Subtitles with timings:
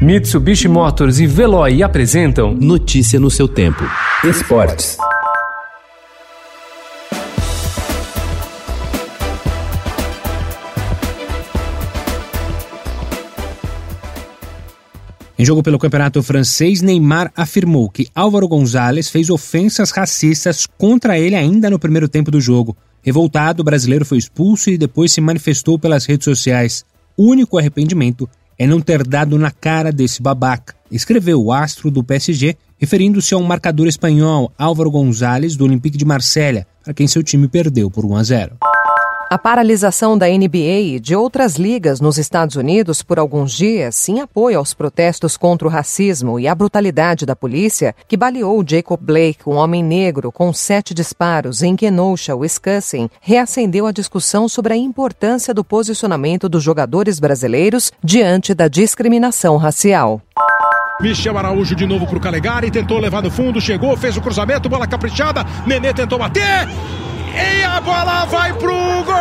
[0.00, 3.82] Mitsubishi Motors e Veloy apresentam Notícia no seu tempo.
[4.22, 4.98] Esportes.
[15.38, 21.34] Em jogo pelo campeonato francês, Neymar afirmou que Álvaro Gonzalez fez ofensas racistas contra ele
[21.34, 22.76] ainda no primeiro tempo do jogo.
[23.02, 26.84] Revoltado, o brasileiro foi expulso e depois se manifestou pelas redes sociais.
[27.16, 28.28] O único arrependimento
[28.58, 33.42] é não ter dado na cara desse babaca, escreveu o astro do PSG, referindo-se ao
[33.42, 38.16] marcador espanhol Álvaro Gonzalez do Olympique de Marselha, para quem seu time perdeu por 1
[38.16, 38.56] a 0.
[39.36, 44.22] A paralisação da NBA e de outras ligas nos Estados Unidos por alguns dias, em
[44.22, 49.46] apoio aos protestos contra o racismo e a brutalidade da polícia, que baleou Jacob Blake,
[49.46, 55.52] um homem negro, com sete disparos em Kenosha, Wisconsin, reacendeu a discussão sobre a importância
[55.52, 60.22] do posicionamento dos jogadores brasileiros diante da discriminação racial.
[60.98, 64.66] Michel Araújo de novo para o Calegari, tentou levar no fundo, chegou, fez o cruzamento,
[64.66, 66.66] bola caprichada, Nenê tentou bater.
[67.36, 69.14] E a bola vai pro gol!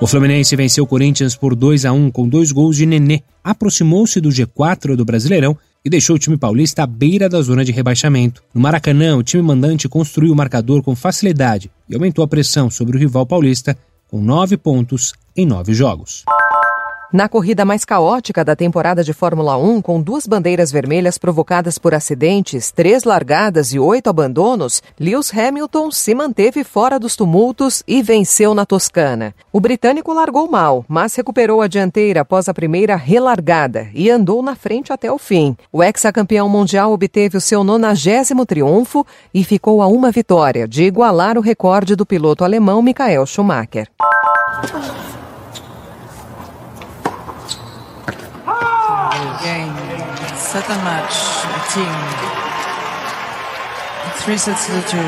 [0.00, 4.20] O Fluminense venceu o Corinthians por 2 a 1 com dois gols de Nenê, aproximou-se
[4.20, 8.42] do G4 do Brasileirão e deixou o time paulista à beira da zona de rebaixamento.
[8.54, 12.96] No Maracanã, o time mandante construiu o marcador com facilidade e aumentou a pressão sobre
[12.96, 16.24] o rival paulista com nove pontos em nove jogos.
[17.10, 21.94] Na corrida mais caótica da temporada de Fórmula 1, com duas bandeiras vermelhas provocadas por
[21.94, 28.52] acidentes, três largadas e oito abandonos, Lewis Hamilton se manteve fora dos tumultos e venceu
[28.52, 29.34] na Toscana.
[29.50, 34.54] O britânico largou mal, mas recuperou a dianteira após a primeira relargada e andou na
[34.54, 35.56] frente até o fim.
[35.72, 41.38] O ex-campeão mundial obteve o seu nonagésimo triunfo e ficou a uma vitória de igualar
[41.38, 43.88] o recorde do piloto alemão Michael Schumacher.
[49.42, 49.72] Game.
[50.36, 51.14] Second match,
[51.72, 52.38] team.
[54.24, 54.98] Three sets to two.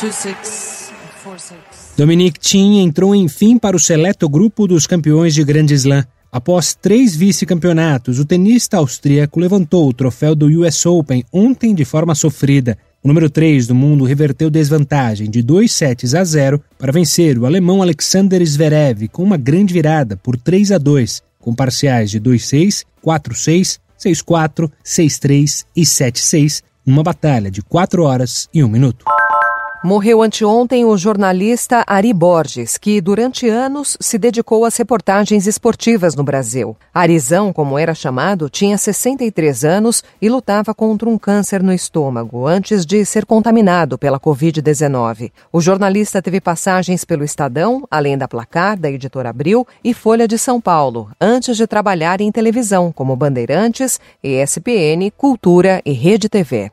[0.00, 0.92] Two six,
[1.22, 1.94] four six.
[1.96, 6.04] Dominic Thiem entrou enfim para o seleto grupo dos campeões de Grand Slam.
[6.30, 12.14] Após três vice-campeonatos, o tenista austríaco levantou o troféu do US Open ontem de forma
[12.14, 12.76] sofrida.
[13.02, 17.46] O número 3 do mundo reverteu desvantagem de 2 sets a 0 para vencer o
[17.46, 22.84] alemão Alexander Zverev com uma grande virada por 3 a 2 com parciais de 2-6,
[23.02, 29.06] 4-6, 6-4, 6-3 e 7-6, numa batalha de 4 horas e 1 minuto.
[29.82, 36.24] Morreu anteontem o jornalista Ari Borges, que durante anos se dedicou às reportagens esportivas no
[36.24, 36.76] Brasil.
[36.92, 42.84] Arizão, como era chamado, tinha 63 anos e lutava contra um câncer no estômago antes
[42.84, 45.30] de ser contaminado pela Covid-19.
[45.52, 50.36] O jornalista teve passagens pelo Estadão, além da Placar, da Editora Abril e Folha de
[50.38, 56.72] São Paulo, antes de trabalhar em televisão como Bandeirantes, ESPN, Cultura e Rede TV.